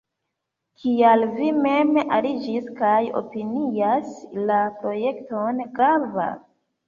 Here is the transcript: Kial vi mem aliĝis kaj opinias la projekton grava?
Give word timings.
Kial 0.83 1.25
vi 1.33 1.49
mem 1.65 1.99
aliĝis 2.19 2.71
kaj 2.79 2.95
opinias 3.21 4.17
la 4.49 4.57
projekton 4.81 5.61
grava? 5.79 6.27